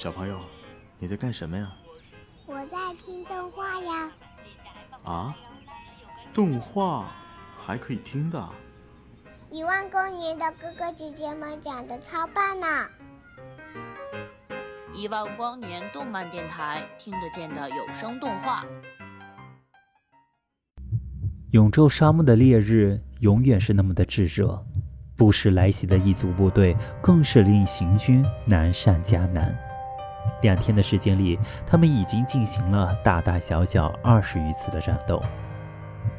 [0.00, 0.40] 小朋友，
[0.98, 1.70] 你在干什么呀？
[2.46, 4.10] 我在听动画呀。
[5.04, 5.36] 啊？
[6.32, 7.12] 动画
[7.58, 8.48] 还可以听的？
[9.50, 12.66] 一万光年的哥哥姐姐们讲的超棒呢！
[14.94, 18.64] 一万光年动漫电台听得见的有声动画。
[21.50, 24.64] 永昼沙漠的烈日永远是那么的炙热，
[25.14, 29.54] 不时来袭的异族部队更是令行军难上加难。
[30.42, 35.22] 两天的时间里，他们已经进行了大大小小二十余次的战斗。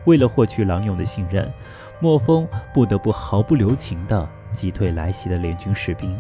[0.06, 1.52] 为了获取狼勇的信任，
[2.00, 6.20] 莫风不得不毫不留情地击退来袭的联军士兵。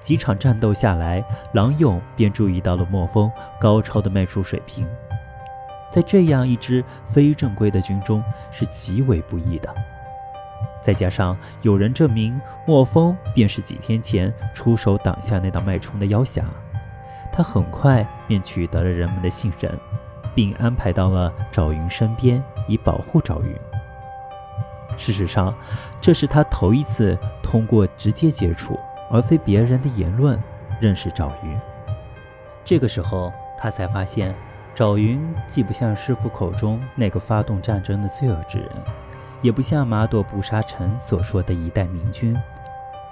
[0.00, 4.86] 几场战斗下来，狼勇便注意到了莫风高超的脉术水平，
[5.90, 9.74] 在这样一支非正规的军中是极为不易的。
[10.80, 16.44] 再加上有人证明莫风便是几天前出手挡下那道脉冲的妖侠。
[17.38, 19.72] 他很快便取得了人们的信任，
[20.34, 23.56] 并安排到了赵云身边，以保护赵云。
[24.96, 25.54] 事实上，
[26.00, 28.76] 这是他头一次通过直接接触，
[29.08, 30.36] 而非别人的言论，
[30.80, 31.56] 认识赵云。
[32.64, 34.34] 这个时候，他才发现，
[34.74, 38.68] 赵云既不像师傅口中那个发动战争的罪恶之人，
[39.42, 42.36] 也不像马朵布沙城所说的一代明君。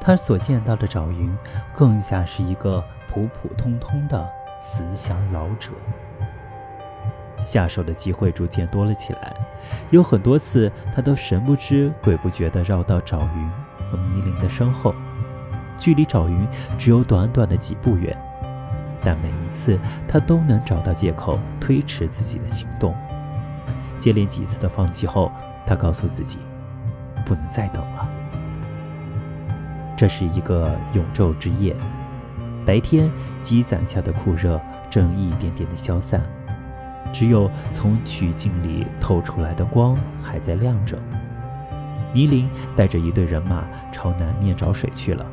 [0.01, 1.37] 他所见到的赵云，
[1.75, 2.83] 更像是一个。
[3.09, 4.29] 普普通通的
[4.63, 5.71] 慈祥老者，
[7.41, 9.35] 下手的机会逐渐多了起来。
[9.89, 13.51] 有很多次，他都神不知鬼不觉地绕到赵云
[13.87, 14.95] 和迷林的身后，
[15.79, 18.15] 距离赵云只有短短的几步远。
[19.03, 22.95] 但每一次，他都能找到借口推迟自己的行动。
[23.99, 25.33] 接连几次的放弃后，
[25.65, 26.39] 他告诉自己，
[27.25, 27.96] 不能再等了。
[29.97, 31.75] 这是一个永昼之夜。
[32.65, 36.21] 白天积攒下的酷热正一点点的消散，
[37.13, 40.99] 只有从曲径里透出来的光还在亮着。
[42.13, 45.25] 倪林带着一队人马朝南面找水去了。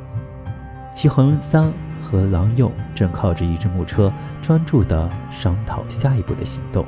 [0.92, 6.86] 齐恒三和郎勇正靠着一只木车，专注地商讨下一步的行动。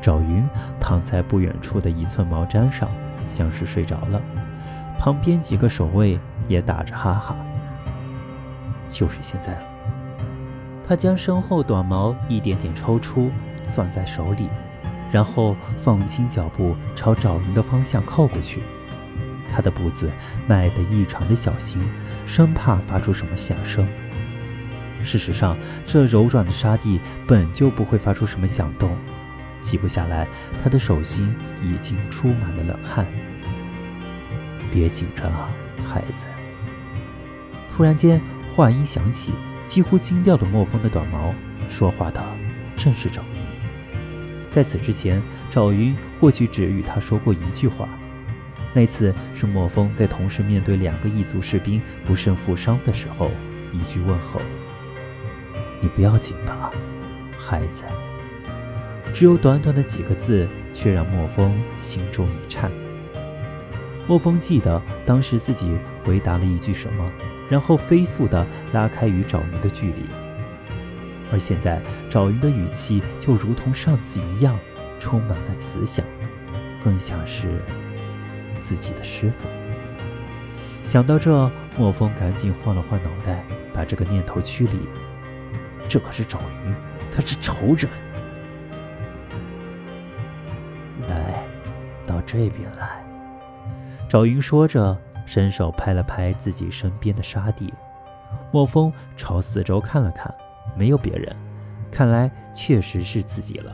[0.00, 0.48] 赵云
[0.80, 2.88] 躺在不远处的一寸毛毡上，
[3.26, 4.20] 像是睡着了。
[4.98, 6.18] 旁边几个守卫
[6.50, 7.36] 也打着哈哈。
[8.88, 9.62] 就是现在了。
[10.86, 13.30] 他将身后短毛一点点抽出，
[13.68, 14.48] 攥在手里，
[15.12, 18.60] 然后放轻脚步朝找云的方向靠过去。
[19.52, 20.10] 他的步子
[20.48, 21.80] 迈得异常的小心，
[22.26, 23.86] 生怕发出什么响声。
[25.02, 25.56] 事实上，
[25.86, 28.90] 这柔软的沙地本就不会发出什么响动。
[29.60, 30.26] 几步下来，
[30.62, 31.32] 他的手心
[31.62, 33.06] 已经出满了冷汗。
[34.72, 35.30] 别紧张，
[35.84, 36.26] 孩子。
[37.74, 38.20] 突然间。
[38.52, 39.32] 话音响起，
[39.64, 41.32] 几乎惊掉了莫风的短毛。
[41.68, 42.20] 说话的
[42.76, 43.40] 正是赵云。
[44.50, 47.88] 在此之前，赵云或许只与他说过一句话，
[48.74, 53.30] 那次是莫风在同时面对两个异族士兵不慎负伤的时候
[53.72, 54.40] 一句问候
[55.80, 56.72] ：“你不要紧吧，
[57.38, 57.84] 孩子？”
[59.14, 62.70] 只有短短的几个字，却让莫风心中一颤。
[64.06, 67.10] 莫风记得当时自己回答了一句什么。
[67.50, 70.06] 然后飞速地拉开与找鱼的距离，
[71.32, 74.56] 而现在找鱼的语气就如同上次一样，
[75.00, 76.06] 充满了慈祥，
[76.84, 77.60] 更像是
[78.60, 79.48] 自己的师傅。
[80.84, 83.44] 想到这，莫风赶紧换了换脑袋，
[83.74, 84.78] 把这个念头驱离。
[85.88, 86.72] 这可是找鱼，
[87.10, 87.90] 他是仇人。
[91.08, 91.42] 来，
[92.06, 92.99] 到这边来。
[94.10, 95.00] 赵云说着。
[95.26, 97.72] 伸手拍了拍自己身边的沙地，
[98.50, 100.34] 莫风朝四周看了看，
[100.74, 101.36] 没有别人，
[101.88, 103.72] 看来确实是自己了。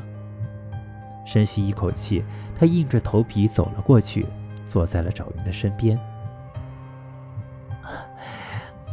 [1.25, 2.23] 深吸一口气，
[2.55, 4.27] 他硬着头皮走了过去，
[4.67, 5.99] 坐在了赵云的身边。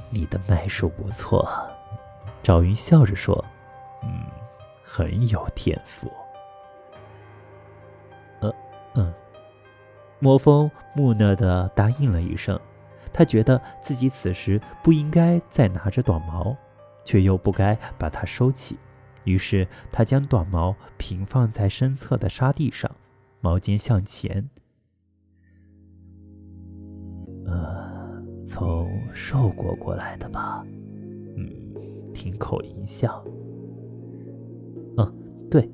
[0.09, 1.45] 你的脉术不错，
[2.41, 3.43] 赵云笑着说
[4.03, 4.23] ：“嗯，
[4.81, 6.09] 很有天赋。”
[8.39, 8.55] 呃，
[8.93, 9.13] 嗯。
[10.23, 12.57] 魔风木讷地答应了一声，
[13.11, 16.55] 他觉得自己此时不应该再拿着短矛，
[17.03, 18.77] 却又不该把它收起，
[19.25, 22.89] 于是他将短矛平放在身侧的沙地上，
[23.41, 24.49] 矛尖向前。
[27.45, 30.63] 呃，从兽国过来的吧？
[31.35, 31.49] 嗯，
[32.13, 33.21] 听口音像。
[34.95, 35.13] 嗯，
[35.51, 35.69] 对。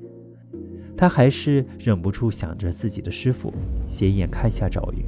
[1.00, 3.50] 他还是忍不住想着自己的师傅，
[3.86, 5.02] 斜眼看下赵云，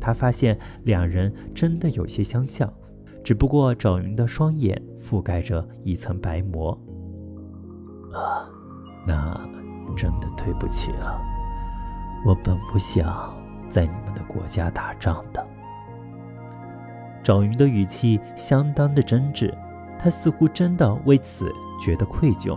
[0.00, 2.72] 他发现两人真的有些相像，
[3.24, 6.70] 只不过赵云的双眼覆盖着一层白膜。
[8.12, 8.46] 啊，
[9.04, 9.34] 那
[9.96, 11.20] 真的对不起了，
[12.24, 13.34] 我本不想
[13.68, 15.44] 在你们的国家打仗的。
[17.24, 19.52] 赵云的语气相当的真挚，
[19.98, 21.50] 他似乎真的为此
[21.84, 22.56] 觉得愧疚。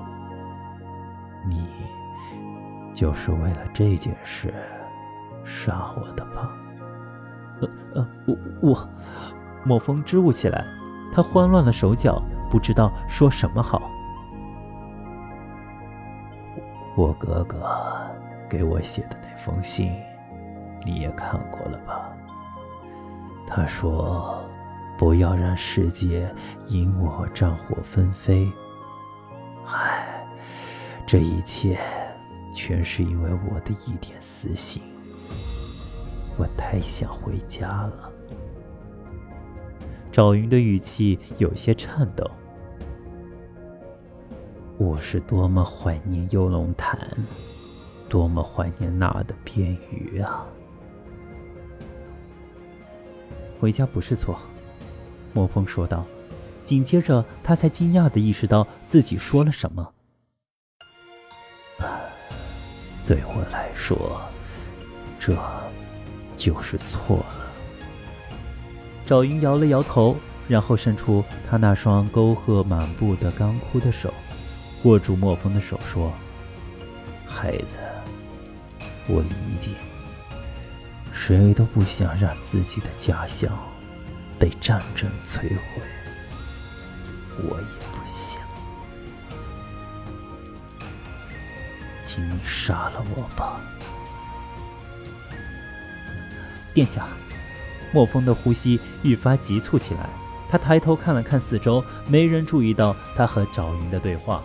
[1.44, 1.66] 你
[2.98, 4.52] 就是为了这件事
[5.46, 6.52] 杀我的吧？
[7.62, 8.90] 呃呃，我我，
[9.64, 10.66] 莫风支吾起来，
[11.14, 13.92] 他慌乱了手脚，不知道说什么好。
[16.96, 17.70] 我哥哥
[18.50, 19.92] 给我写的那封信，
[20.84, 22.12] 你也看过了吧？
[23.46, 24.44] 他说。
[24.98, 26.28] 不要让世界
[26.66, 28.52] 因我战火纷飞。
[29.68, 30.28] 唉，
[31.06, 31.78] 这一切
[32.58, 34.82] 全是因为我的一点私心。
[36.40, 38.12] 我太想回家了。
[40.12, 42.28] 赵云的语气有些颤抖。
[44.80, 47.00] 我是多么怀念幽龙潭，
[48.10, 50.44] 多么怀念那的边鱼啊！
[53.60, 54.40] 回家不是错。
[55.32, 56.04] 莫风说道，
[56.60, 59.94] 紧接着他才惊讶的意识到自己说了什么。
[63.08, 64.22] 对我来说，
[65.18, 65.36] 这
[66.36, 67.52] 就是错了。
[69.06, 70.18] 赵云摇了摇头，
[70.48, 74.14] 然后伸出他那双沟壑满布的干枯的手，
[74.84, 76.12] 握住莫风的手说
[77.26, 77.78] ：“孩子，
[79.08, 79.72] 我理解，
[81.14, 83.50] 谁都不想让自己的家乡。”
[84.40, 85.82] 被战争摧毁，
[87.38, 88.47] 我也不想。
[92.18, 93.62] 请你杀了我吧，
[96.74, 97.08] 殿下。
[97.94, 100.10] 莫风的呼吸愈发急促起来，
[100.50, 104.42] 他抬头看了看四周，没人注意到他和赵云的对话。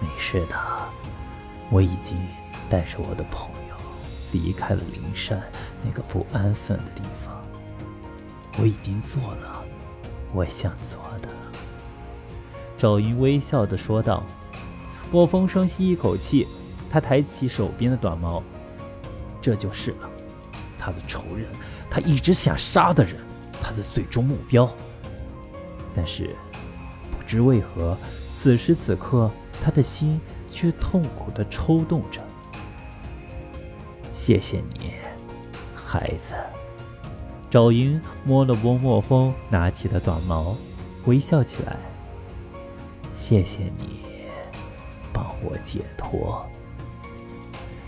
[0.00, 0.54] 没事的，
[1.70, 2.16] 我已经
[2.68, 3.74] 带着我的朋友
[4.30, 5.42] 离开了灵山
[5.82, 7.44] 那个不安分的地方。
[8.60, 9.64] 我已经做了
[10.32, 11.28] 我想做的。”
[12.78, 14.22] 赵云微笑的说道。
[15.10, 16.46] 莫风深吸一口气，
[16.88, 18.42] 他抬起手边的短矛，
[19.42, 20.10] 这就是了，
[20.78, 21.46] 他的仇人，
[21.90, 23.16] 他一直想杀的人，
[23.60, 24.70] 他的最终目标。
[25.92, 26.36] 但是，
[27.10, 27.98] 不知为何，
[28.28, 29.30] 此时此刻，
[29.60, 32.20] 他的心却痛苦的抽动着。
[34.12, 34.92] 谢谢你，
[35.74, 36.34] 孩子。
[37.50, 40.56] 赵云摸了摸莫风拿起的短矛，
[41.06, 41.76] 微笑起来。
[43.12, 44.02] 谢谢你，
[45.12, 46.44] 帮我解脱。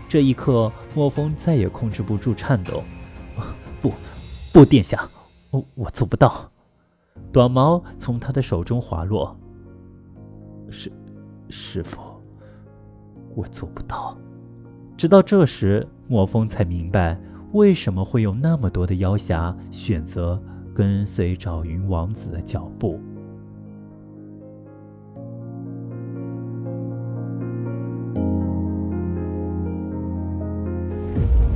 [0.08, 2.82] 这一刻，莫风再也控制不住颤抖。
[3.80, 3.92] 不，
[4.52, 5.08] 不，殿下，
[5.50, 6.50] 我我做不到。
[7.32, 9.36] 短矛从他的手中滑落。
[10.70, 10.92] 师，
[11.48, 11.98] 师傅，
[13.34, 14.16] 我做不到。
[14.96, 17.18] 直到这时，莫风才明白。
[17.52, 20.42] 为什么会有那么多的妖侠选择
[20.75, 22.98] 跟随赵云王子的脚步？
[31.14, 31.51] you